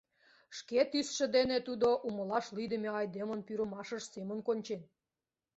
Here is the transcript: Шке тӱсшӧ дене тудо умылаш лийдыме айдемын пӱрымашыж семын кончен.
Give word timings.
Шке 0.57 0.79
тӱсшӧ 0.91 1.25
дене 1.37 1.57
тудо 1.67 1.87
умылаш 2.07 2.45
лийдыме 2.55 2.89
айдемын 2.99 3.39
пӱрымашыж 3.47 4.03
семын 4.13 4.39
кончен. 4.47 4.81